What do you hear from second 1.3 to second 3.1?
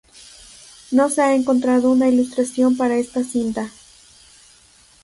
encontrado una ilustración para